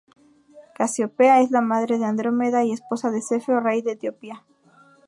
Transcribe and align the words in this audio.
Casiopea 0.73 1.41
es 1.41 1.51
la 1.51 1.61
madre 1.61 1.99
de 1.99 2.05
Andrómeda 2.05 2.63
y 2.63 2.71
esposa 2.71 3.11
de 3.11 3.21
Cefeo, 3.21 3.59
rey 3.59 3.83
de 3.83 3.91
Etiopía. 3.91 4.43